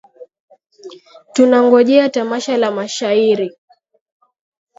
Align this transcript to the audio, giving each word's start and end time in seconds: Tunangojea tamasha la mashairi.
Tunangojea 1.33 2.09
tamasha 2.09 2.57
la 2.57 2.71
mashairi. 2.71 3.51